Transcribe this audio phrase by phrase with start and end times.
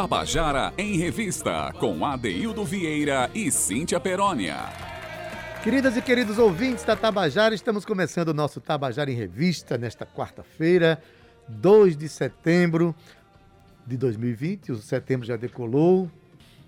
[0.00, 4.54] Tabajara em Revista, com Adeildo Vieira e Cíntia Perónia.
[5.64, 11.02] Queridas e queridos ouvintes da Tabajara, estamos começando o nosso Tabajara em Revista nesta quarta-feira,
[11.48, 12.94] 2 de setembro
[13.84, 14.70] de 2020.
[14.70, 16.08] O setembro já decolou.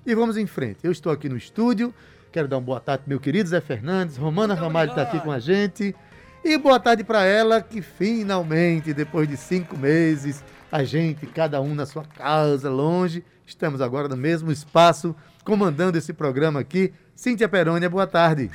[0.04, 0.80] E vamos em frente.
[0.82, 1.94] Eu estou aqui no estúdio.
[2.32, 4.16] Quero dar uma boa tarde para meu querido Zé Fernandes.
[4.16, 5.94] Romana Ramalho está aqui com a gente.
[6.44, 11.74] E boa tarde para ela, que finalmente, depois de cinco meses, a gente, cada um
[11.74, 16.92] na sua casa, longe, estamos agora no mesmo espaço, comandando esse programa aqui.
[17.14, 18.50] Cíntia Perônia, boa tarde.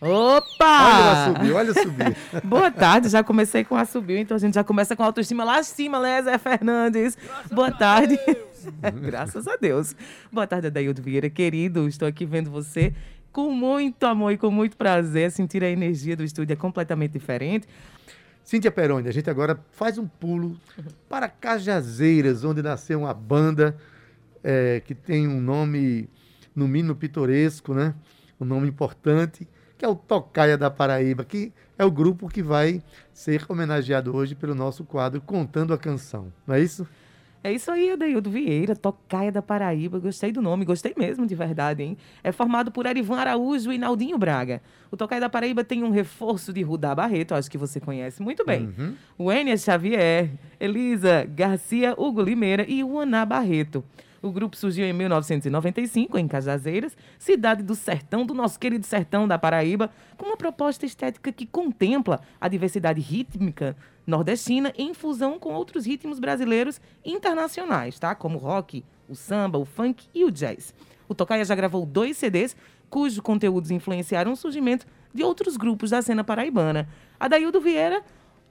[0.00, 0.64] Opa!
[0.64, 2.16] Olha ela subiu, olha subir.
[2.44, 5.44] Boa tarde, já comecei com a subiu, então a gente já começa com a autoestima
[5.44, 7.16] lá em cima, né, Zé Fernandes?
[7.16, 8.18] Graças Boa tarde.
[9.00, 9.96] Graças a Deus.
[10.30, 12.92] Boa tarde, Adaildo Vieira, querido, estou aqui vendo você
[13.32, 15.30] com muito amor e com muito prazer.
[15.30, 17.66] Sentir a energia do estúdio é completamente diferente.
[18.44, 20.60] Cíntia Peroni, a gente agora faz um pulo
[21.08, 23.74] para Cajazeiras, onde nasceu uma banda
[24.42, 26.10] é, que tem um nome,
[26.54, 27.94] no mínimo, pitoresco, né?
[28.38, 32.82] Um nome importante, que é o Tocaia da Paraíba, que é o grupo que vai
[33.14, 36.30] ser homenageado hoje pelo nosso quadro Contando a Canção.
[36.46, 36.86] Não é isso?
[37.44, 39.98] É isso aí, Adeildo Vieira, Tocaia da Paraíba.
[39.98, 41.94] Gostei do nome, gostei mesmo, de verdade, hein?
[42.22, 44.62] É formado por Erivan Araújo e Naldinho Braga.
[44.90, 48.46] O Tocaia da Paraíba tem um reforço de Rudá Barreto, acho que você conhece muito
[48.46, 48.72] bem.
[48.78, 48.94] Uhum.
[49.18, 53.84] O Enia Xavier, Elisa Garcia, Hugo Limeira e o Aná Barreto.
[54.24, 59.38] O grupo surgiu em 1995, em Cajazeiras, cidade do sertão, do nosso querido sertão da
[59.38, 63.76] Paraíba, com uma proposta estética que contempla a diversidade rítmica
[64.06, 68.14] nordestina em fusão com outros ritmos brasileiros internacionais, tá?
[68.14, 70.72] Como o rock, o samba, o funk e o jazz.
[71.06, 72.56] O Tocaia já gravou dois CDs
[72.88, 76.88] cujos conteúdos influenciaram o surgimento de outros grupos da cena paraibana.
[77.20, 78.02] A Daildo Vieira,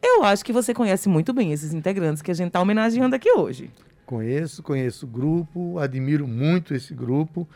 [0.04, 3.32] eu acho que você conhece muito bem esses integrantes que a gente está homenageando aqui
[3.32, 3.72] hoje.
[4.14, 7.50] Conheço, conheço o grupo, admiro muito esse grupo.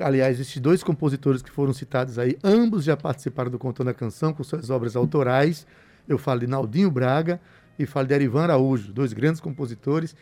[0.00, 4.32] Aliás, esses dois compositores que foram citados aí, ambos já participaram do Contando a Canção
[4.32, 5.66] com suas obras autorais.
[6.08, 7.38] Eu falo de Naldinho Braga
[7.78, 10.16] e falo de Erivan Araújo, dois grandes compositores.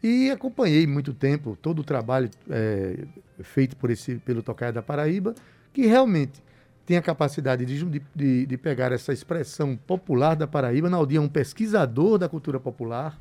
[0.00, 3.04] E acompanhei muito tempo todo o trabalho é,
[3.42, 5.34] feito por esse, pelo Tocaia da Paraíba,
[5.72, 6.40] que realmente
[6.86, 10.88] tem a capacidade de, de, de pegar essa expressão popular da Paraíba.
[10.88, 13.20] Naldinho é um pesquisador da cultura popular,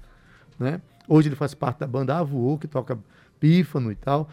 [0.59, 0.79] né?
[1.07, 2.97] Hoje ele faz parte da banda Avuô, que toca
[3.39, 4.29] pífano e tal,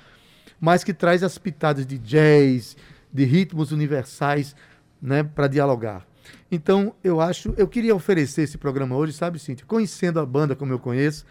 [0.60, 2.76] mas que traz as pitadas de jazz,
[3.12, 4.54] de ritmos universais,
[5.00, 6.06] né, para dialogar.
[6.50, 10.72] Então, eu acho, eu queria oferecer esse programa hoje, sabe, Cíntia, conhecendo a banda como
[10.72, 11.24] eu conheço,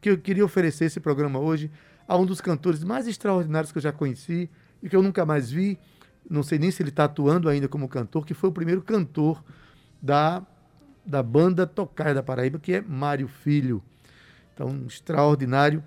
[0.00, 1.70] que eu queria oferecer esse programa hoje
[2.06, 4.50] a um dos cantores mais extraordinários que eu já conheci
[4.82, 5.78] e que eu nunca mais vi,
[6.28, 9.42] não sei nem se ele está atuando ainda como cantor, que foi o primeiro cantor
[10.00, 10.42] da,
[11.04, 13.82] da banda Tocaia da Paraíba, que é Mário Filho.
[14.54, 15.82] Então, extraordinário.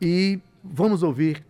[0.00, 1.44] E vamos ouvir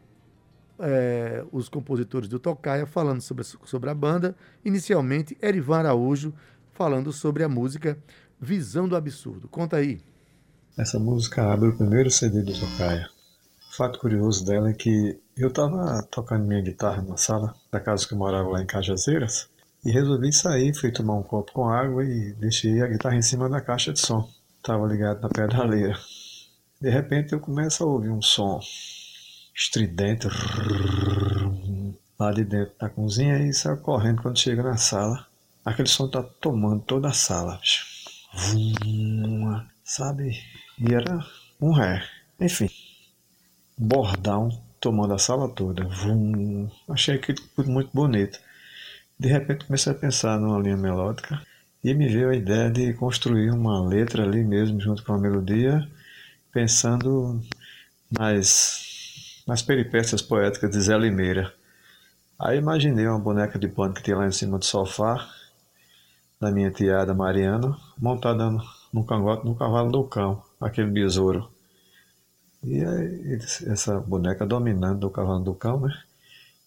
[0.78, 4.34] é, os compositores do Tocaia falando sobre, sobre a banda.
[4.64, 6.32] Inicialmente, Erivan Araújo
[6.72, 7.98] falando sobre a música
[8.40, 9.48] Visão do Absurdo.
[9.48, 10.00] Conta aí.
[10.76, 13.08] Essa música abre o primeiro CD do Tocaia.
[13.72, 18.06] O fato curioso dela é que eu estava tocando minha guitarra na sala da casa
[18.06, 19.48] que eu morava lá em Cajazeiras
[19.84, 23.48] e resolvi sair, fui tomar um copo com água e deixei a guitarra em cima
[23.48, 24.28] da caixa de som.
[24.56, 25.96] Estava ligado na pedaleira.
[26.80, 28.60] De repente eu começo a ouvir um som
[29.52, 30.28] estridente
[32.16, 35.26] lá de dentro da cozinha e saio correndo quando chega na sala.
[35.64, 37.60] Aquele som tá tomando toda a sala.
[39.82, 40.40] Sabe?
[40.78, 41.18] E era
[41.60, 42.00] um ré.
[42.38, 42.70] Enfim,
[43.76, 45.88] bordão tomando a sala toda.
[46.88, 48.38] Achei aquilo muito bonito.
[49.18, 51.42] De repente comecei a pensar numa linha melódica
[51.82, 55.88] e me veio a ideia de construir uma letra ali mesmo junto com a melodia
[56.52, 57.40] pensando
[58.10, 61.52] nas, nas peripécias poéticas de Zé Limeira.
[62.38, 65.28] Aí imaginei uma boneca de pano que tinha lá em cima do sofá,
[66.40, 68.48] da minha tiada Mariana, montada
[68.92, 71.50] no cangote, no cavalo do cão, aquele besouro.
[72.62, 75.92] E aí, essa boneca dominando o cavalo do cão, né?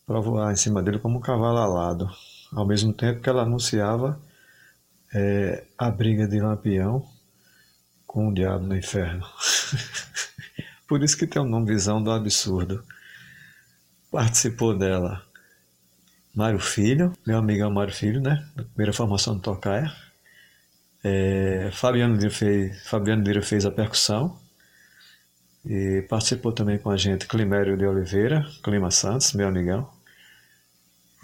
[0.05, 2.09] Para voar em cima dele como um cavalo alado.
[2.51, 4.19] Ao mesmo tempo que ela anunciava
[5.13, 7.05] é, a briga de Lampião
[8.05, 9.25] com o diabo no inferno.
[10.87, 12.83] Por isso que tem o nome Visão do Absurdo.
[14.11, 15.23] Participou dela
[16.35, 18.45] Mário Filho, meu amigão Mário Filho, né?
[18.55, 19.91] Da primeira formação do Tocaia.
[21.03, 24.39] É, Fabiano, Lira fez, Fabiano Lira fez a percussão.
[25.65, 29.89] E participou também com a gente Climério de Oliveira, Clima Santos, meu amigão.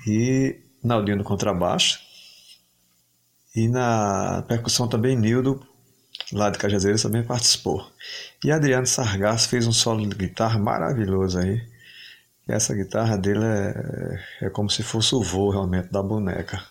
[0.06, 2.00] E Naldino contrabaixo.
[3.56, 5.66] E na percussão também Nildo
[6.32, 7.90] lá de Cajazeiras, também participou.
[8.44, 11.62] E Adriano Sargasso fez um solo de guitarra maravilhoso aí.
[12.48, 16.64] E essa guitarra dele é, é como se fosse o voo realmente da boneca,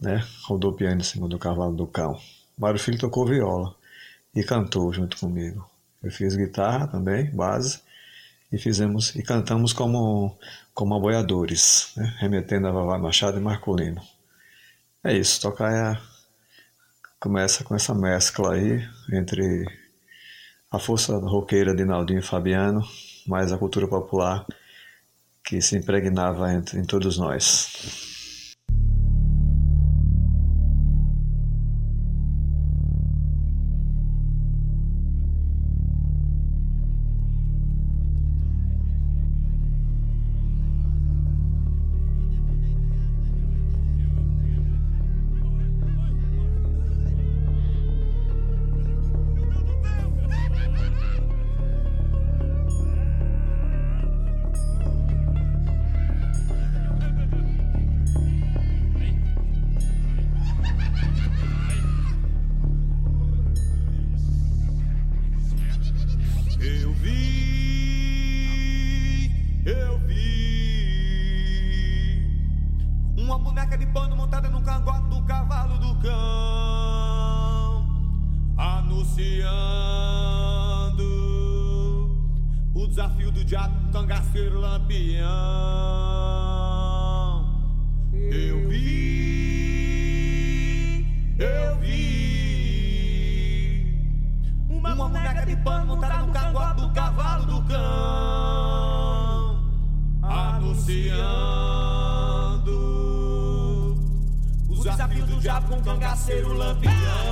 [0.00, 0.24] né?
[0.44, 2.18] Rodopiando em cima do cavalo do cão.
[2.56, 3.74] Mário Filho tocou viola
[4.34, 5.68] e cantou junto comigo.
[6.02, 7.80] Eu fiz guitarra também, base,
[8.52, 10.36] e fizemos e cantamos como
[10.72, 12.14] como aboiadores, né?
[12.18, 14.02] remetendo a Vavá Machado e Marcolino.
[15.02, 16.00] É isso, tocar é,
[17.24, 19.64] começa com essa mescla aí entre
[20.70, 22.86] a força roqueira de Naldinho e Fabiano,
[23.26, 24.44] mais a cultura popular
[25.42, 28.13] que se impregnava entre, em todos nós.
[95.64, 97.78] pano montado no cangote do cavalo do cão,
[100.22, 101.14] anunciando
[104.68, 107.23] Os desafios do diabo com o cangaceiro lampião.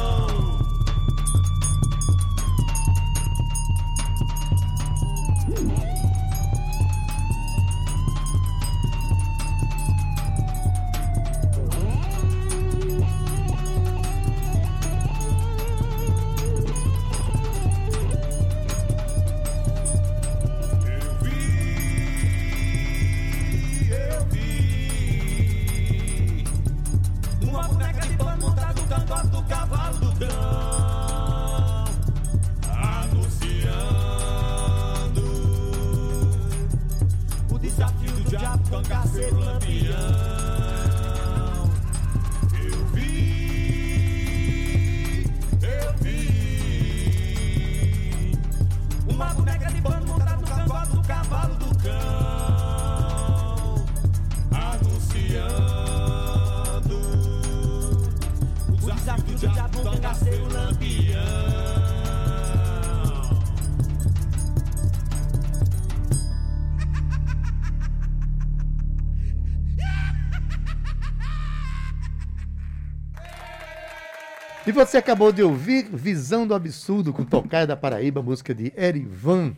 [74.73, 79.55] E você acabou de ouvir Visão do Absurdo com Tocaia da Paraíba, música de Erivan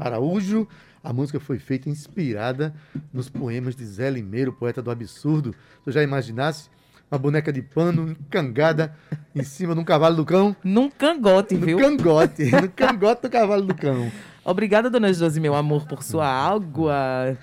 [0.00, 0.66] Araújo.
[1.04, 2.74] A música foi feita inspirada
[3.12, 5.54] nos poemas de Zé Limeiro, poeta do absurdo.
[5.84, 6.70] Tu já imaginasse
[7.10, 8.96] uma boneca de pano encangada
[9.34, 10.56] em cima de um cavalo do cão?
[10.64, 11.78] Num cangote, no viu?
[11.78, 14.10] cangote, no cangote do cavalo do cão.
[14.42, 17.36] Obrigada, dona Josi, meu amor, por sua água.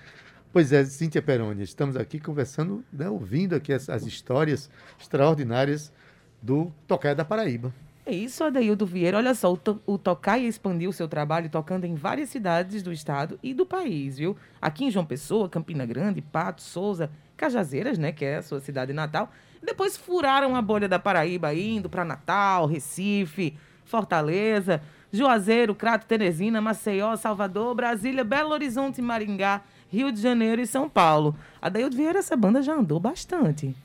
[0.52, 5.94] Pois é, Cíntia Peroni, estamos aqui conversando, né, ouvindo aqui as, as histórias extraordinárias
[6.42, 7.74] do Tocaia da Paraíba.
[8.06, 9.18] É isso, Adaildo Vieira.
[9.18, 13.38] Olha só, o, to o Tocaia expandiu seu trabalho tocando em várias cidades do estado
[13.44, 14.36] e do país, viu?
[14.60, 18.94] Aqui em João Pessoa, Campina Grande, Pato, Souza, Cajazeiras, né, que é a sua cidade
[18.94, 19.32] natal.
[19.62, 23.56] Depois furaram a bolha da Paraíba, indo para Natal, Recife,
[23.86, 24.82] Fortaleza,
[25.12, 31.36] Juazeiro, Crato, Teresina, Maceió, Salvador, Brasília, Belo Horizonte, Maringá, Rio de Janeiro e São Paulo.
[31.62, 33.76] Adaildo Vieira, essa banda já andou bastante.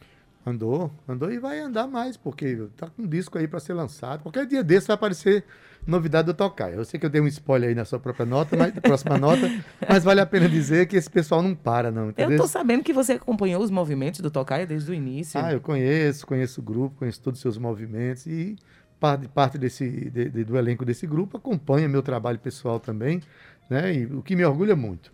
[0.46, 4.22] Andou, andou e vai andar mais, porque tá com um disco aí para ser lançado.
[4.22, 5.42] Qualquer dia desse vai aparecer
[5.86, 6.74] novidade do Tocaia.
[6.74, 9.50] Eu sei que eu dei um spoiler aí na sua própria nota, mas, próxima nota,
[9.88, 12.10] mas vale a pena dizer que esse pessoal não para, não.
[12.10, 12.32] Entendeu?
[12.32, 15.40] Eu tô sabendo que você acompanhou os movimentos do Tocaia desde o início.
[15.40, 18.56] Ah, eu conheço, conheço o grupo, conheço todos os seus movimentos e
[19.00, 23.22] parte, parte desse, de, de, do elenco desse grupo acompanha meu trabalho pessoal também,
[23.68, 23.94] né?
[23.94, 25.12] E, o que me orgulha muito.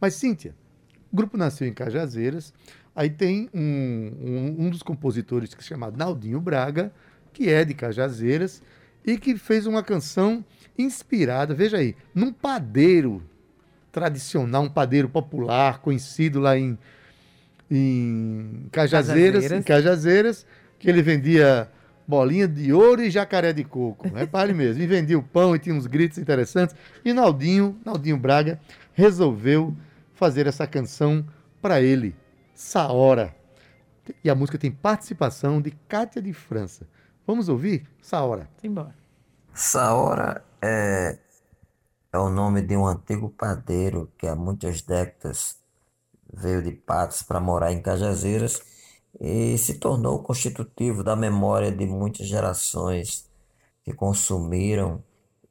[0.00, 0.54] Mas, Cíntia,
[1.12, 2.52] o grupo nasceu em Cajazeiras,
[2.98, 6.90] Aí tem um, um, um, dos compositores que se chama Naldinho Braga,
[7.32, 8.60] que é de Cajazeiras,
[9.06, 10.44] e que fez uma canção
[10.76, 13.22] inspirada, veja aí, num padeiro
[13.92, 16.76] tradicional, um padeiro popular, conhecido lá em,
[17.70, 19.52] em Cajazeiras, Cajazeiras.
[19.52, 21.70] Em Cajazeiras que ele vendia
[22.04, 24.08] bolinha de ouro e jacaré de coco.
[24.08, 24.82] Repare mesmo.
[24.82, 26.74] E vendia o pão e tinha uns gritos interessantes.
[27.04, 28.58] E Naldinho, Naldinho Braga,
[28.92, 29.72] resolveu
[30.14, 31.24] fazer essa canção
[31.62, 32.12] para ele,
[32.58, 33.36] Saora.
[34.24, 36.88] E a música tem participação de Cátia de França.
[37.24, 37.88] Vamos ouvir?
[38.02, 38.50] Saora.
[38.60, 38.96] Simbora.
[39.54, 41.16] Saora é,
[42.12, 45.60] é o nome de um antigo padeiro que há muitas décadas
[46.34, 48.60] veio de Patos para morar em Cajazeiras
[49.20, 53.30] e se tornou constitutivo da memória de muitas gerações
[53.84, 55.00] que consumiram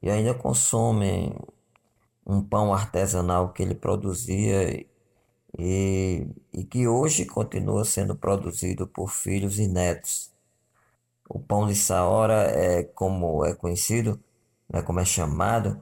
[0.02, 1.34] e ainda consomem
[2.26, 4.86] um pão artesanal que ele produzia
[5.56, 10.30] e, e que hoje continua sendo produzido por filhos e netos.
[11.28, 14.20] O pão de Saora é como é conhecido,
[14.68, 15.80] né, como é chamado,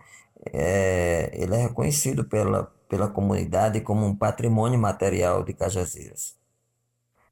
[0.52, 6.35] é, ele é reconhecido pela, pela comunidade como um patrimônio material de Cajazeiras.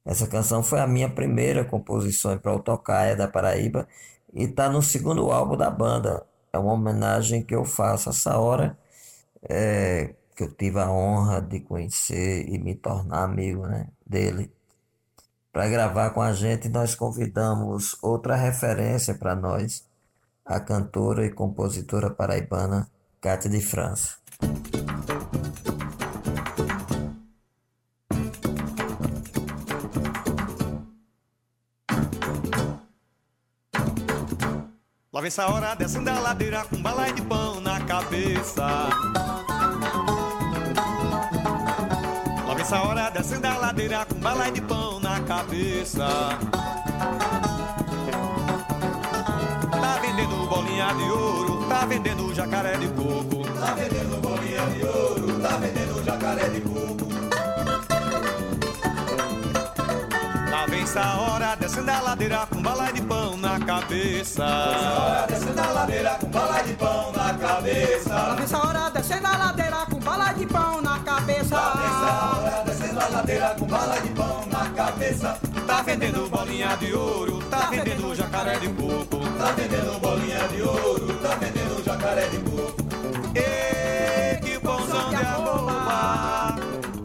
[0.05, 3.87] Essa canção foi a minha primeira composição para o Tocaia da Paraíba
[4.33, 6.25] e está no segundo álbum da banda.
[6.53, 8.77] É uma homenagem que eu faço a Saora,
[9.49, 14.51] é, que eu tive a honra de conhecer e me tornar amigo né, dele.
[15.51, 19.87] Para gravar com a gente, nós convidamos outra referência para nós,
[20.45, 22.89] a cantora e compositora paraibana
[23.21, 24.17] Cátia de França.
[35.13, 38.65] Lá vem essa hora descendo a ladeira com balai de pão na cabeça.
[42.65, 46.07] Lá vem essa hora descendo a ladeira com balai de pão na cabeça.
[49.71, 53.43] Tá vendendo bolinha de ouro, tá vendendo jacaré de coco.
[53.59, 57.07] Tá vendendo bolinha de ouro, tá vendendo jacaré de coco.
[60.49, 64.43] Lá vem essa hora descendo a ladeira com balai de pão na cabeça.
[64.43, 68.13] Essa hora descendo a ladeira com balai de pão na cabeça.
[68.15, 71.55] Lá vem essa hora descendo a ladeira com bala de pão na cabeça.
[71.55, 72.54] Lá vem essa hora
[73.05, 75.39] descendo a ladeira com bala de pão na cabeça.
[75.67, 79.19] Tá vendendo bolinha de ouro, tá vendendo jacaré de coco.
[79.37, 82.75] Tá vendendo bolinha de ouro, tá vendendo jacaré de coco.
[83.35, 86.55] Ei, que pãozão de arroba,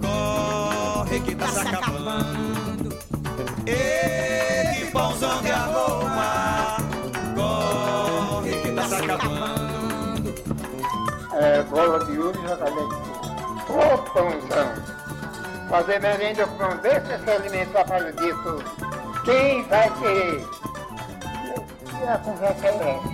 [0.02, 2.99] corre que tá se acabando.
[3.66, 6.76] Ei, que pãozão de arroba,
[7.35, 10.35] corre que tá se acabando.
[11.35, 13.11] é, bola de ouro e jacaré de coco.
[13.71, 14.80] Ô pãozão!
[15.71, 18.65] Fazer merenda com e se alimentar para o dia todo.
[19.25, 20.45] Quem vai querer?
[22.03, 23.09] E a conversa é essa.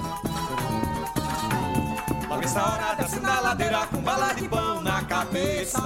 [2.28, 5.82] Vem essa hora descendo a ladeira com bala de pão na cabeça.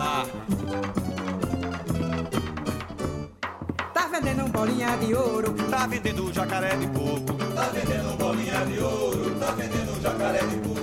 [3.93, 5.53] Tá vendendo bolinha de ouro.
[5.69, 7.35] Tá vendendo jacaré de coco.
[7.53, 9.35] Tá vendendo bolinha de ouro.
[9.41, 10.81] Tá vendendo jacaré de coco.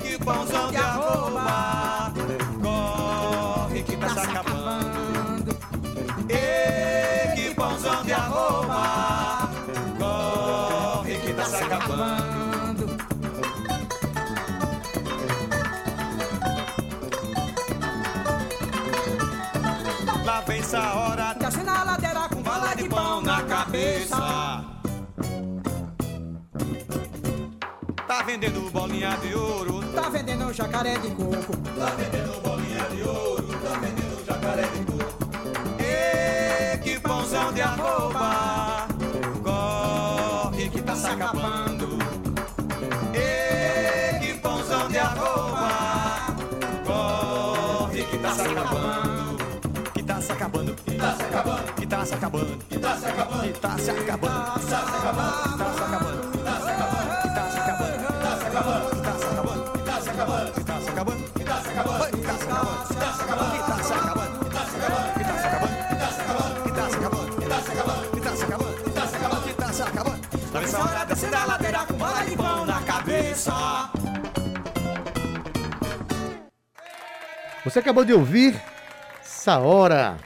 [0.00, 1.07] Que pãozão de arroba.
[28.28, 31.56] Vendendo bolinha de ouro, Tá vendendo jacaré de coco.
[31.78, 35.30] tá vendendo bolinha de ouro, tá vendendo jacaré de coco.
[35.80, 38.86] Ei, que pãozão de arroba,
[39.42, 41.88] corre que tá se acabando.
[43.14, 45.68] Ei, que pãozão de arroba,
[46.84, 49.38] corre que tá se acabando.
[49.94, 53.06] Que tá se acabando, que tá se acabando, que tá se acabando, que tá se
[53.06, 56.07] acabando, que tá se acabando, que tá se acabando,
[71.18, 73.52] descendo a ladeira com bola de pão na cabeça.
[77.64, 78.54] Você acabou de ouvir
[79.20, 80.16] Saora,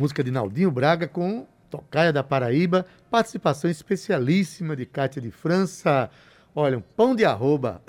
[0.00, 6.10] música de Naldinho Braga com Tocaia da Paraíba, participação especialíssima de Cátia de França.
[6.54, 7.82] Olha, um pão de arroba.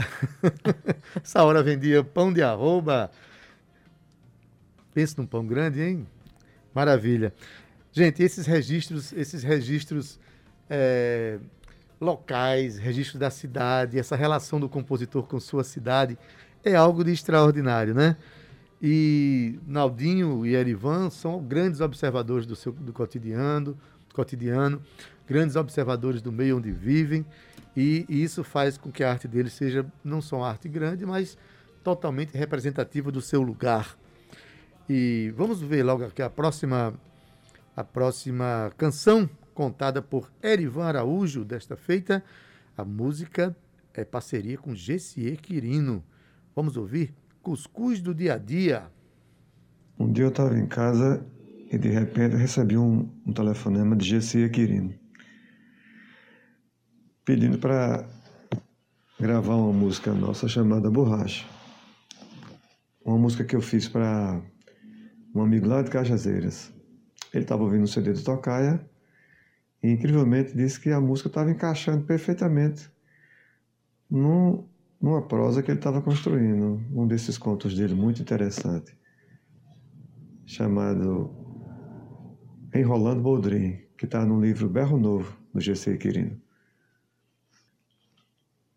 [1.24, 3.12] Saora vendia pão de arroba.
[4.94, 6.06] Pensa num pão grande, hein?
[6.74, 7.34] Maravilha.
[7.94, 10.20] Gente, esses registros, esses registros
[10.70, 11.40] é,
[12.00, 16.18] locais, registros da cidade, essa relação do compositor com sua cidade
[16.64, 18.18] é algo de extraordinário, né?
[18.82, 23.78] E Naldinho e Erivan são grandes observadores do seu do cotidiano,
[24.14, 24.82] cotidiano.
[25.28, 27.26] grandes observadores do meio onde vivem,
[27.76, 31.06] e, e isso faz com que a arte deles seja não só uma arte grande,
[31.06, 31.38] mas
[31.84, 33.98] totalmente representativa do seu lugar.
[34.88, 36.94] E vamos ver logo aqui a próxima,
[37.76, 42.24] a próxima canção contada por Erivan Araújo, desta feita.
[42.78, 43.56] A música
[43.94, 46.04] é parceria com Gessier Quirino.
[46.54, 48.92] Vamos ouvir Cuscuz do Dia a Dia.
[49.98, 51.26] Um dia eu estava em casa
[51.72, 54.94] e de repente recebi um, um telefonema de Gessier Quirino
[57.24, 58.06] pedindo para
[59.20, 61.44] gravar uma música nossa chamada Borracha.
[63.04, 64.40] Uma música que eu fiz para
[65.34, 66.72] um amigo lá de Cajazeiras.
[67.34, 68.80] Ele estava ouvindo o CD do Tocaia
[69.86, 72.90] e incrivelmente disse que a música estava encaixando perfeitamente
[74.10, 74.68] num,
[75.00, 78.98] numa prosa que ele estava construindo, um desses contos dele muito interessante,
[80.44, 81.30] chamado
[82.74, 86.42] Enrolando Boldrin, que está no livro Berro Novo, do GC Quirino.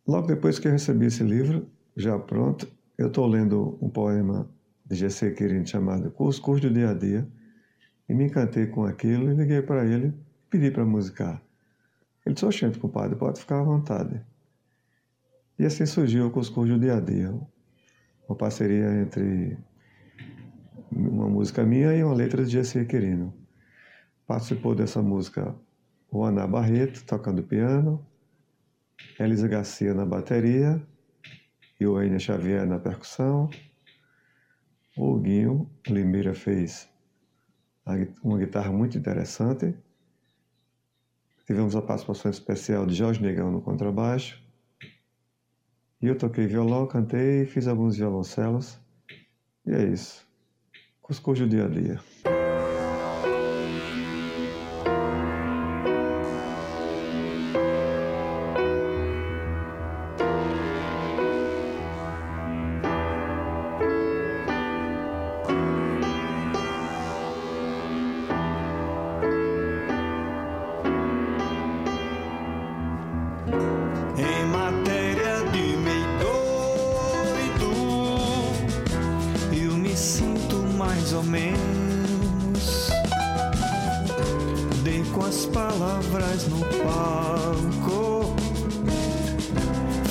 [0.06, 4.46] Logo depois que eu recebi esse livro, já pronto, eu estou lendo um poema
[4.84, 5.30] de G.C.
[5.32, 7.26] Quirino chamado Cuscuz do Dia a Dia
[8.08, 10.14] e me encantei com aquilo e liguei para ele
[10.50, 11.42] pedi para musicar.
[12.24, 14.20] Ele disse, oxente, compadre, pode ficar à vontade.
[15.58, 17.30] E assim surgiu o Cuscuz do Dia a Dia,
[18.28, 19.58] uma parceria entre
[20.92, 22.84] uma música minha e uma letra de G.C.
[22.84, 23.34] Quirino.
[24.26, 25.54] Participou dessa música
[26.10, 28.06] o Ana Barreto, tocando piano,
[29.18, 30.82] Elisa Garcia na bateria
[31.80, 33.50] e o Enia Xavier na percussão.
[34.96, 36.88] O Guinho Limeira fez
[38.22, 39.74] uma guitarra muito interessante.
[41.48, 44.38] Tivemos a participação especial de Jorge Negão no contrabaixo.
[45.98, 48.78] E eu toquei violão, cantei, fiz alguns violoncelos.
[49.64, 50.28] E é isso.
[51.00, 52.37] Cuscuz do dia a dia.
[86.48, 88.34] No palco,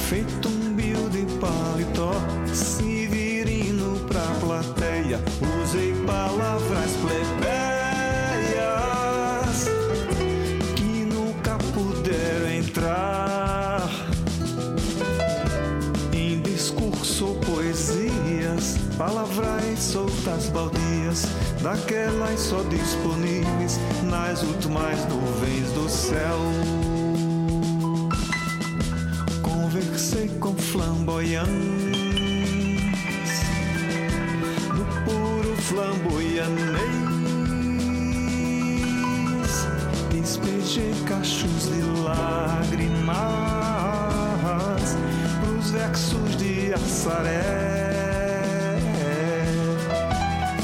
[0.07, 2.13] feito um bio de paletó,
[2.53, 5.19] se virino pra plateia.
[5.63, 7.27] Usei palavras plebeias
[10.75, 13.89] que nunca puderam entrar
[16.13, 21.25] em discurso ou poesias, palavras soltas baldias,
[21.61, 25.36] daquelas só disponíveis nas últimas do
[26.07, 26.39] céu.
[29.41, 31.51] Conversei com flamboyantes
[34.73, 36.77] no puro flamboyanês.
[40.09, 43.17] Despejei cachos de lágrimas
[45.41, 47.43] pros versos de Assaré.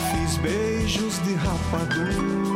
[0.10, 2.53] Fiz beijos de rapadura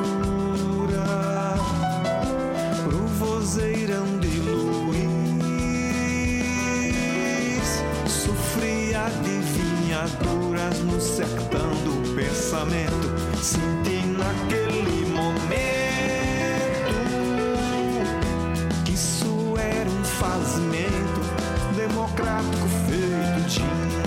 [9.08, 13.08] adivinhaduras no sertão do pensamento.
[13.42, 15.48] Senti naquele momento
[18.84, 21.22] que isso era um fazimento
[21.76, 23.98] democrático feito jeans.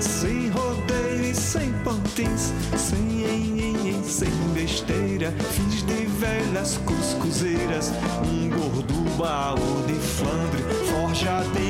[0.00, 5.32] Sem rodeio e sem pantins, sem em, em, em, sem besteira.
[5.52, 7.92] Fiz de velhas cuscuzeiras
[8.24, 11.61] um gordo baú de Flandre, forjado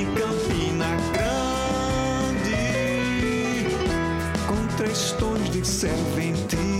[4.92, 6.72] tons de serventia.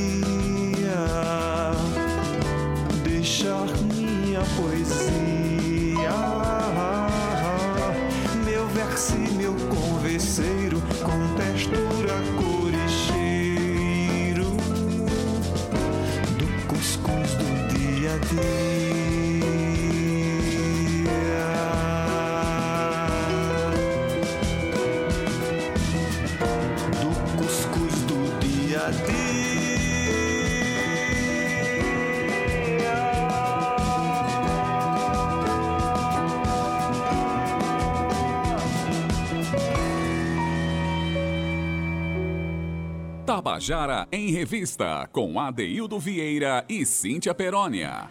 [43.53, 48.09] Tabajara em Revista, com Adeildo Vieira e Cíntia Perónia.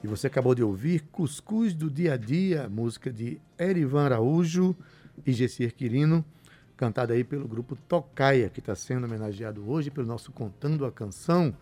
[0.00, 4.76] E você acabou de ouvir Cuscuz do Dia a Dia, música de Erivan Araújo
[5.26, 6.24] e Gessier Quirino,
[6.76, 11.52] cantada aí pelo grupo Tocaia, que está sendo homenageado hoje pelo nosso Contando a Canção.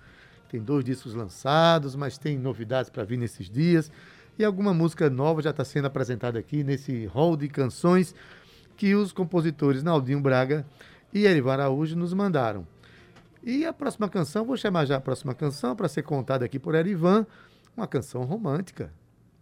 [0.50, 3.90] Tem dois discos lançados, mas tem novidades para vir nesses dias.
[4.38, 8.14] E alguma música nova já está sendo apresentada aqui nesse hall de canções
[8.76, 10.66] que os compositores Naldinho Braga
[11.10, 12.73] e Erivan Araújo nos mandaram.
[13.46, 16.74] E a próxima canção, vou chamar já a próxima canção para ser contada aqui por
[16.74, 17.26] Erivan,
[17.76, 18.90] uma canção romântica.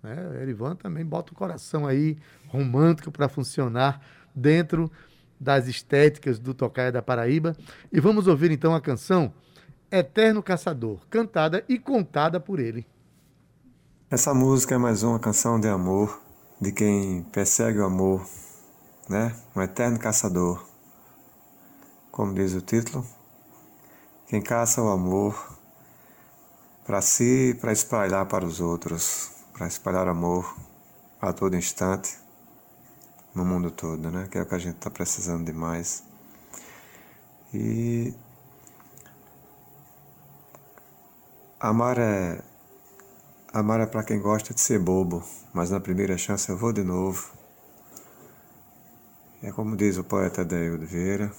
[0.03, 0.43] Né?
[0.43, 4.91] Erivan também bota o coração aí romântico para funcionar dentro
[5.39, 7.57] das estéticas do Tocaia da Paraíba.
[7.93, 9.33] E vamos ouvir então a canção
[9.89, 12.85] Eterno Caçador, cantada e contada por ele.
[14.11, 16.21] Essa música é mais uma canção de amor,
[16.61, 18.27] de quem persegue o amor,
[19.09, 19.35] né?
[19.55, 20.67] Um eterno caçador.
[22.11, 23.07] Como diz o título,
[24.33, 25.59] quem caça o amor
[26.87, 30.57] para si para espalhar para os outros, para espalhar amor
[31.21, 32.17] a todo instante
[33.35, 34.29] no mundo todo, né?
[34.31, 36.03] Que é o que a gente está precisando demais.
[37.53, 38.15] E
[41.61, 42.43] amar é
[43.53, 46.83] Amar é para quem gosta de ser bobo, mas na primeira chance eu vou de
[46.83, 47.31] novo.
[49.43, 51.31] É como diz o poeta Daildo Vieira: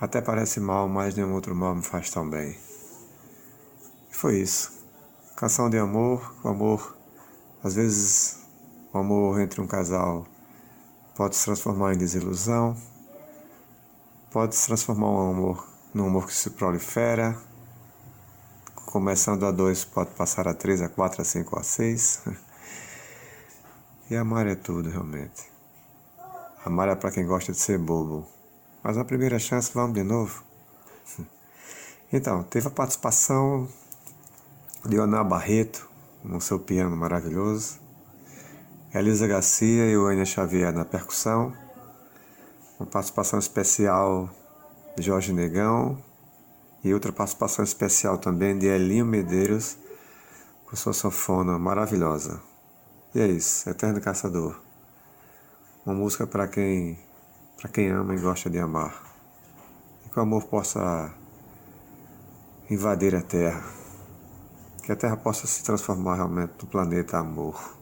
[0.00, 2.56] até parece mal, mas nenhum outro mal me faz tão bem.
[4.10, 4.72] E foi isso.
[5.36, 6.96] Canção de amor, o amor,
[7.62, 8.40] às vezes
[8.92, 10.26] o amor entre um casal
[11.14, 12.76] pode se transformar em desilusão,
[14.30, 17.36] pode se transformar um amor num amor que se prolifera
[18.90, 22.22] Começando a 2, pode passar a 3, a 4, a 5, a 6.
[24.10, 25.44] E amar é tudo, realmente.
[26.64, 28.26] Amar é para quem gosta de ser bobo.
[28.82, 30.42] Mas a primeira chance, vamos de novo.
[32.12, 33.68] Então, teve a participação
[34.84, 35.88] de Oná Barreto
[36.24, 37.78] no seu piano maravilhoso.
[38.92, 41.52] Elisa Garcia e o Enia Xavier na percussão.
[42.80, 44.28] Uma participação especial
[44.96, 46.02] de Jorge Negão,
[46.82, 49.76] e outra participação especial também de Elinho Medeiros
[50.66, 52.40] com sua sanfona maravilhosa.
[53.14, 54.60] E é isso, Eterno Caçador.
[55.84, 56.98] Uma música para quem
[57.60, 59.02] para quem ama e gosta de amar.
[60.06, 61.12] E que o amor possa
[62.70, 63.62] invadir a Terra.
[64.82, 67.78] Que a Terra possa se transformar realmente no planeta amor.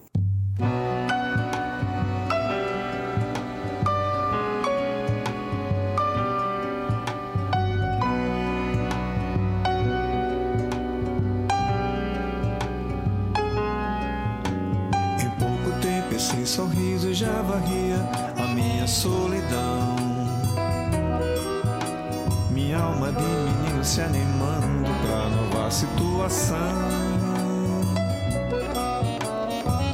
[23.89, 26.59] Se animando pra nova situação.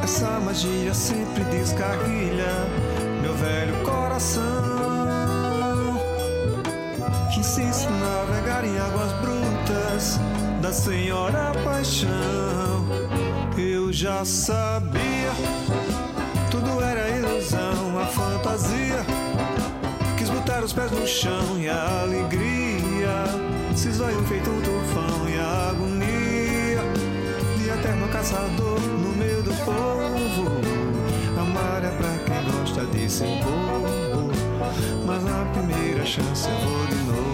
[0.02, 2.52] Essa magia sempre descarrilha
[3.22, 4.42] meu velho coração.
[7.32, 10.20] Que insiste navegar em águas brutas
[10.60, 12.84] da Senhora Paixão.
[13.56, 15.30] Eu já sabia,
[16.50, 16.93] tudo era
[20.74, 23.24] pés no chão e a alegria
[23.76, 26.82] se esvaiu feito um tufão e a agonia
[27.56, 30.50] de eterno caçador no meio do povo.
[31.40, 34.32] Amar é pra quem gosta de ser bobo,
[35.06, 37.33] mas na primeira chance eu vou de novo.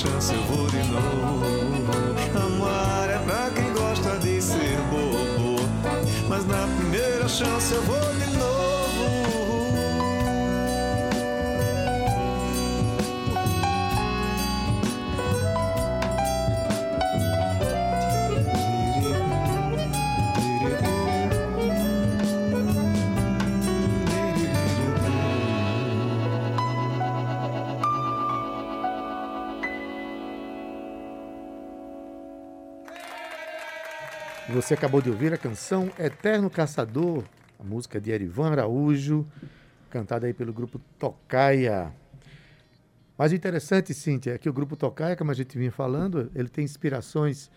[0.00, 1.44] Chance eu vou de novo.
[2.34, 5.60] Amar é pra quem gosta de ser bobo.
[6.26, 9.39] Mas na primeira chance eu vou de novo.
[34.70, 37.24] Você acabou de ouvir a canção Eterno Caçador,
[37.58, 39.26] a música de Erivan Araújo,
[39.90, 41.92] cantada aí pelo grupo Tocaia.
[43.18, 46.48] Mas o interessante, Cíntia, é que o grupo Tocaia, como a gente vinha falando, ele
[46.48, 47.50] tem inspirações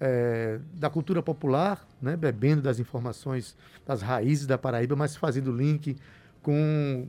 [0.00, 5.96] é, da cultura popular, né, bebendo das informações das raízes da Paraíba, mas fazendo link
[6.42, 7.06] com,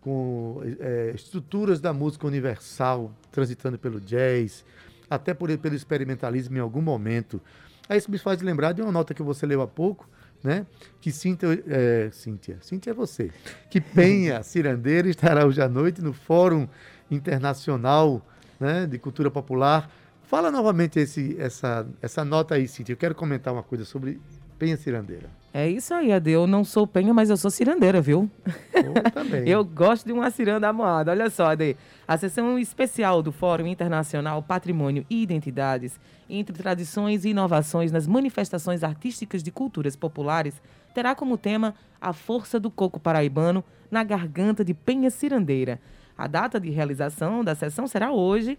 [0.00, 4.64] com é, estruturas da música universal, transitando pelo jazz,
[5.10, 7.42] até por, pelo experimentalismo em algum momento.
[7.88, 10.08] Aí isso me faz lembrar de uma nota que você leu há pouco,
[10.42, 10.66] né?
[11.00, 13.30] Que Cíntia, é, Cíntia, Cíntia é você,
[13.70, 16.68] que Penha Cirandeira estará hoje à noite no Fórum
[17.10, 18.24] Internacional
[18.58, 19.90] né, de Cultura Popular.
[20.22, 22.92] Fala novamente esse, essa, essa nota aí, Cíntia.
[22.92, 24.20] Eu quero comentar uma coisa sobre
[24.58, 25.28] Penha Cirandeira.
[25.56, 26.32] É isso aí, Ade.
[26.32, 28.28] Eu não sou penha, mas eu sou cirandeira, viu?
[28.74, 29.46] Eu também.
[29.48, 31.12] eu gosto de uma ciranda amoada.
[31.12, 31.76] Olha só, Ade.
[32.08, 38.82] A sessão especial do Fórum Internacional Patrimônio e Identidades, entre tradições e inovações nas manifestações
[38.82, 40.60] artísticas de culturas populares,
[40.92, 45.80] terá como tema a força do coco paraibano na garganta de Penha Cirandeira.
[46.18, 48.58] A data de realização da sessão será hoje,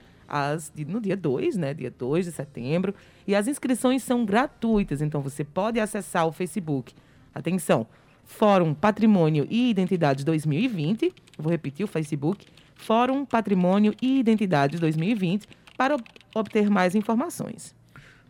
[0.88, 1.73] no dia 2, né?
[1.73, 2.93] Dia 2 de setembro.
[3.27, 6.93] E as inscrições são gratuitas, então você pode acessar o Facebook.
[7.33, 7.88] Atenção!
[8.25, 11.13] Fórum Patrimônio e Identidade 2020.
[11.38, 12.45] Vou repetir o Facebook.
[12.75, 15.97] Fórum Patrimônio e Identidade 2020 para
[16.33, 17.75] obter mais informações.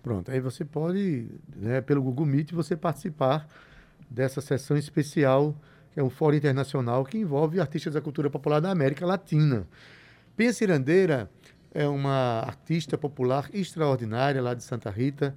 [0.03, 3.47] Pronto, aí você pode, né, pelo Google Meet, você participar
[4.09, 5.55] dessa sessão especial,
[5.93, 9.67] que é um fórum internacional que envolve artistas da cultura popular da América Latina.
[10.37, 11.29] Penha Cirandeira
[11.75, 15.35] é uma artista popular extraordinária lá de Santa Rita.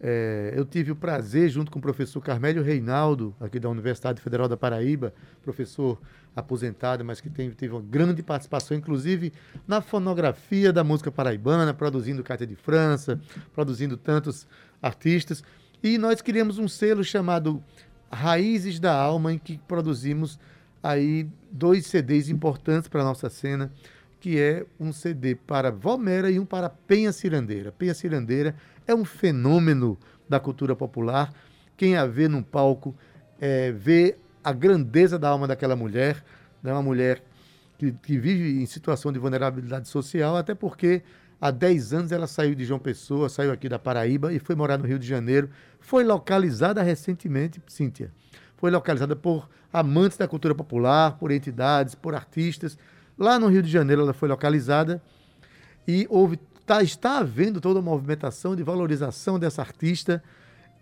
[0.00, 4.48] É, eu tive o prazer, junto com o professor Carmélio Reinaldo, aqui da Universidade Federal
[4.48, 6.00] da Paraíba, professor
[6.34, 9.30] aposentado, mas que tem, teve uma grande participação, inclusive
[9.68, 13.20] na fonografia da música paraibana, produzindo Cátia de França,
[13.54, 14.46] produzindo tantos
[14.80, 15.44] artistas.
[15.82, 17.62] E nós criamos um selo chamado
[18.10, 20.38] Raízes da Alma, em que produzimos
[20.82, 23.70] aí dois CDs importantes para a nossa cena
[24.24, 27.70] que é um CD para Valmera e um para Penha Cirandeira.
[27.70, 28.56] Penha Cirandeira
[28.86, 31.30] é um fenômeno da cultura popular.
[31.76, 32.96] Quem a vê num palco
[33.38, 36.24] é, vê a grandeza da alma daquela mulher,
[36.62, 36.72] né?
[36.72, 37.22] uma mulher
[37.76, 41.02] que, que vive em situação de vulnerabilidade social, até porque
[41.38, 44.78] há 10 anos ela saiu de João Pessoa, saiu aqui da Paraíba e foi morar
[44.78, 45.50] no Rio de Janeiro.
[45.80, 48.10] Foi localizada recentemente, Cíntia,
[48.56, 52.78] foi localizada por amantes da cultura popular, por entidades, por artistas
[53.18, 55.00] Lá no Rio de Janeiro ela foi localizada
[55.86, 60.22] e houve, tá, está havendo toda uma movimentação de valorização dessa artista,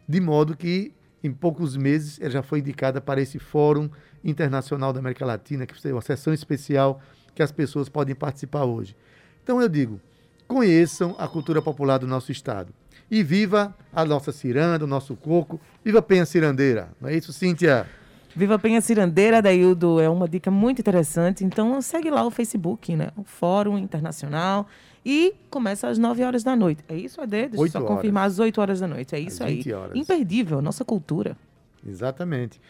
[0.08, 0.92] de modo que
[1.22, 3.88] em poucos meses ela já foi indicada para esse Fórum
[4.24, 7.00] Internacional da América Latina, que é uma sessão especial
[7.34, 8.96] que as pessoas podem participar hoje.
[9.42, 10.00] Então eu digo,
[10.46, 12.72] conheçam a cultura popular do nosso estado.
[13.10, 15.60] E viva a nossa ciranda, o nosso coco.
[15.84, 16.88] Viva a Penha Cirandeira.
[17.00, 17.86] Não é isso, Cíntia?
[18.34, 21.44] Viva Penha Cirandeira, Daildo, é uma dica muito interessante.
[21.44, 23.08] Então segue lá o Facebook, né?
[23.16, 24.66] O Fórum Internacional.
[25.04, 26.82] E começa às 9 horas da noite.
[26.88, 27.48] É isso, Ade?
[27.48, 27.90] Deixa eu só horas.
[27.96, 29.14] confirmar às 8 horas da noite.
[29.14, 29.56] É Às isso aí.
[29.56, 29.96] 20 horas.
[29.96, 31.36] Imperdível, nossa cultura.
[31.86, 32.60] Exatamente.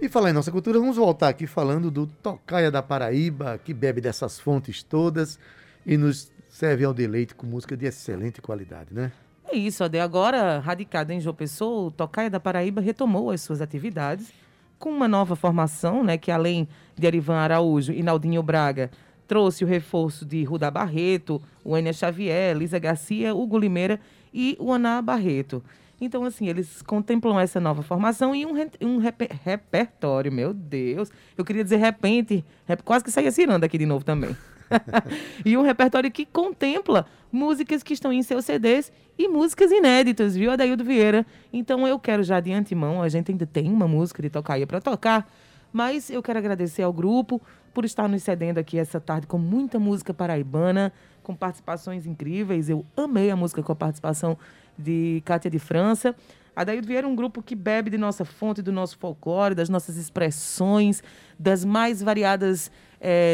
[0.00, 4.00] E falar em nossa cultura, vamos voltar aqui falando do Tocaia da Paraíba, que bebe
[4.00, 5.38] dessas fontes todas
[5.86, 9.12] e nos serve ao deleite com música de excelente qualidade, né?
[9.50, 9.98] É isso, Ade.
[9.98, 14.32] Agora, radicado em João Pessoa, o Tocaia da Paraíba retomou as suas atividades
[14.78, 18.90] com uma nova formação, né, que além de Arivan Araújo e Naldinho Braga,
[19.26, 24.00] trouxe o reforço de Ruda Barreto, o Enia Xavier, Lisa Garcia, Hugo Limeira
[24.32, 25.62] e o Aná Barreto.
[26.00, 31.10] Então, assim, eles contemplam essa nova formação e um, re- um reper- repertório, meu Deus.
[31.36, 34.34] Eu queria dizer repente, rep- quase que saía ciranda aqui de novo também.
[35.44, 40.50] e um repertório que contempla músicas que estão em seus CDs e músicas inéditas, viu,
[40.50, 41.26] Adaildo Vieira?
[41.52, 44.80] Então eu quero já de antemão, a gente ainda tem uma música de Tocaia para
[44.80, 45.30] tocar,
[45.72, 47.40] mas eu quero agradecer ao grupo
[47.74, 52.68] por estar nos cedendo aqui essa tarde com muita música paraibana, com participações incríveis.
[52.68, 54.36] Eu amei a música com a participação
[54.76, 56.14] de Cátia de França.
[56.56, 59.68] A Daído Vieira é um grupo que bebe de nossa fonte, do nosso folclore, das
[59.68, 61.02] nossas expressões,
[61.38, 62.68] das mais variadas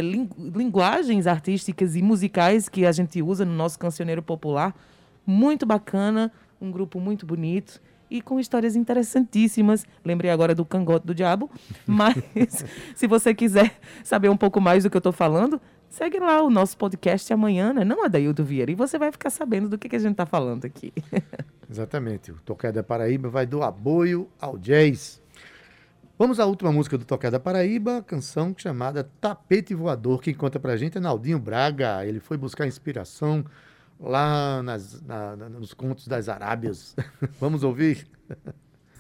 [0.02, 4.74] lin- linguagens artísticas e musicais que a gente usa no nosso cancioneiro popular.
[5.26, 9.86] Muito bacana, um grupo muito bonito e com histórias interessantíssimas.
[10.04, 11.50] Lembrei agora do Cangote do Diabo,
[11.86, 16.42] mas se você quiser saber um pouco mais do que eu estou falando, segue lá
[16.42, 17.84] o nosso podcast amanhã, né?
[17.84, 20.64] Não, Adaildo Vieira, e você vai ficar sabendo do que, que a gente está falando
[20.66, 20.92] aqui.
[21.70, 22.30] Exatamente.
[22.30, 25.22] O Tocaia da Paraíba vai do aboio ao jazz.
[26.16, 30.22] Vamos à última música do Tocaia da Paraíba, canção chamada Tapete Voador.
[30.22, 32.06] Quem conta pra gente é Naldinho Braga.
[32.06, 33.44] Ele foi buscar inspiração
[33.98, 36.94] lá nas, na, nos contos das Arábias.
[37.40, 38.06] Vamos ouvir?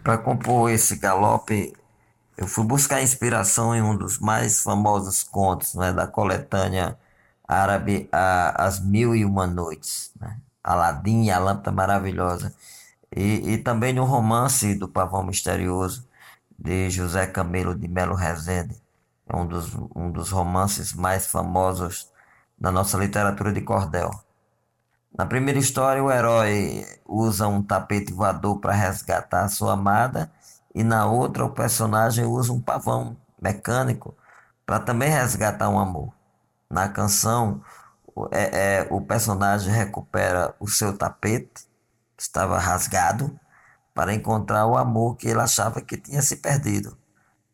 [0.02, 1.72] Para compor esse galope,
[2.36, 6.98] eu fui buscar inspiração em um dos mais famosos contos né, da coletânea
[7.46, 10.38] árabe a, As Mil e Uma Noites, né?
[10.64, 12.52] Aladim e a Lâmpada Maravilhosa,
[13.14, 16.08] e, e também no romance do Pavão Misterioso,
[16.58, 18.80] de José Camilo de Melo Rezende,
[19.26, 22.10] é um dos, um dos romances mais famosos
[22.58, 24.10] da nossa literatura de cordel.
[25.16, 30.30] Na primeira história, o herói usa um tapete voador para resgatar sua amada,
[30.74, 34.16] e na outra, o personagem usa um pavão mecânico
[34.66, 36.12] para também resgatar um amor.
[36.68, 37.62] Na canção,
[38.32, 41.66] é, é, o personagem recupera o seu tapete,
[42.16, 43.38] que estava rasgado,
[43.94, 46.98] para encontrar o amor que ele achava que tinha se perdido,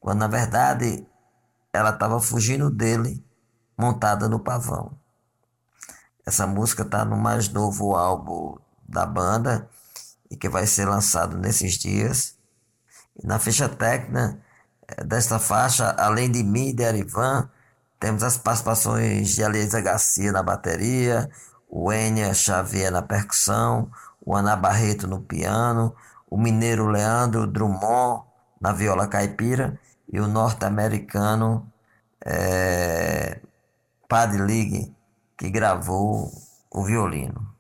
[0.01, 1.07] quando na verdade
[1.73, 3.23] ela estava fugindo dele,
[3.79, 4.99] montada no pavão.
[6.27, 8.57] Essa música está no mais novo álbum
[8.89, 9.69] da banda
[10.31, 12.37] e que vai ser lançado nesses dias.
[13.17, 14.39] E na ficha técnica
[14.89, 17.49] eh, desta faixa, além de mim e de Arivan,
[17.99, 21.31] temos as participações de Elisa Garcia na bateria,
[21.69, 23.91] o Enya Xavier na percussão,
[24.25, 25.95] o Ana Barreto no piano,
[26.31, 28.25] o mineiro Leandro Drummond
[28.61, 29.79] na viola caipira
[30.13, 31.71] e o norte-americano
[32.25, 33.41] é,
[34.39, 34.95] League
[35.37, 36.31] que gravou
[36.71, 37.55] o violino.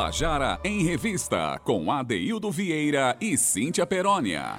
[0.00, 4.58] Tabajara em Revista, com Adeildo Vieira e Cíntia Perónia.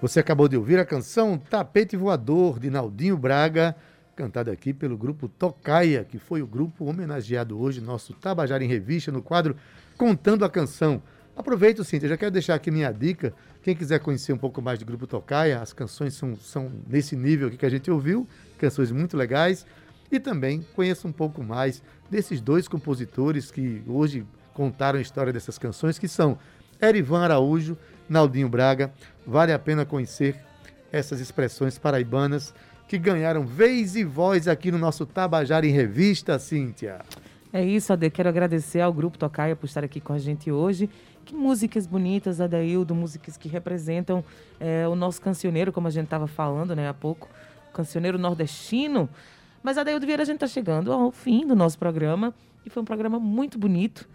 [0.00, 3.76] Você acabou de ouvir a canção Tapete Voador, de Naldinho Braga,
[4.16, 9.12] cantada aqui pelo grupo Tocaia, que foi o grupo homenageado hoje, nosso Tabajara em Revista,
[9.12, 9.54] no quadro
[9.98, 11.02] Contando a Canção.
[11.36, 13.34] Aproveito, Cíntia, já quero deixar aqui minha dica.
[13.62, 17.48] Quem quiser conhecer um pouco mais do Grupo Tocaia, as canções são, são nesse nível
[17.48, 18.26] aqui que a gente ouviu,
[18.56, 19.66] canções muito legais.
[20.10, 25.58] E também conheça um pouco mais desses dois compositores que hoje contaram a história dessas
[25.58, 26.38] canções, que são
[26.82, 27.76] Erivan Araújo,
[28.08, 28.92] Naldinho Braga.
[29.26, 30.36] Vale a pena conhecer
[30.92, 32.54] essas expressões paraibanas
[32.88, 37.00] que ganharam vez e voz aqui no nosso Tabajara em Revista, Cíntia.
[37.52, 38.10] É isso, Ade.
[38.10, 40.90] Quero agradecer ao Grupo Tocaia por estar aqui com a gente hoje.
[41.24, 44.24] Que músicas bonitas, Adaildo, músicas que representam
[44.58, 47.28] é, o nosso cancioneiro, como a gente estava falando né, há pouco,
[47.72, 49.08] cancioneiro nordestino.
[49.62, 52.34] Mas, Adaildo Vieira, a gente está chegando ao fim do nosso programa
[52.64, 54.08] e foi um programa muito bonito.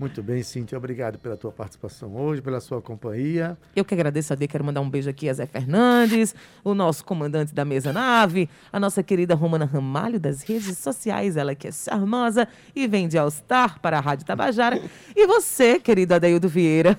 [0.00, 0.78] Muito bem, Cíntia.
[0.78, 3.54] Obrigado pela tua participação hoje, pela sua companhia.
[3.76, 6.34] Eu que agradeço a Dê, quero mandar um beijo aqui a Zé Fernandes,
[6.64, 11.54] o nosso comandante da mesa nave, a nossa querida Romana Ramalho das redes sociais, ela
[11.54, 14.80] que é charmosa e vem de All Star para a Rádio Tabajara.
[15.14, 16.98] E você, querido Adaildo Vieira.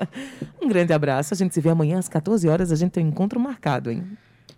[0.60, 1.32] um grande abraço.
[1.32, 4.04] A gente se vê amanhã às 14 horas, a gente tem um encontro marcado, hein?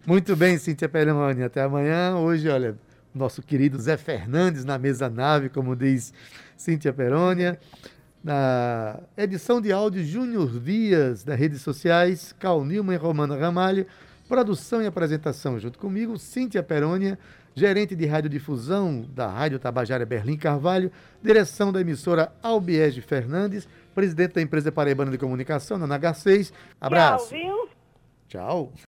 [0.04, 1.44] Muito bem, Cíntia Peramani.
[1.44, 2.16] Até amanhã.
[2.16, 2.76] Hoje, olha,
[3.14, 6.12] nosso querido Zé Fernandes na mesa nave, como diz
[6.56, 7.58] Cíntia Perônia.
[8.22, 13.86] Na edição de áudio, Júnior Dias, das redes sociais, Cal Nilman e Romana Ramalho.
[14.28, 17.16] Produção e apresentação junto comigo, Cíntia Perônia,
[17.54, 20.90] gerente de radiodifusão da Rádio Tabajara Berlim Carvalho,
[21.22, 26.52] direção da emissora Albiege Fernandes, presidente da empresa Paraibana de Comunicação, na NH6.
[26.80, 27.28] Abraço.
[27.28, 27.68] Tchau, viu?
[28.28, 28.72] Tchau.